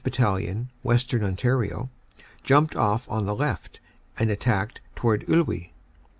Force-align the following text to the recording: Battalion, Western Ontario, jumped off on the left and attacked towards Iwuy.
Battalion, 0.03 0.71
Western 0.81 1.23
Ontario, 1.23 1.91
jumped 2.43 2.75
off 2.75 3.07
on 3.07 3.27
the 3.27 3.35
left 3.35 3.79
and 4.17 4.31
attacked 4.31 4.81
towards 4.95 5.25
Iwuy. 5.25 5.73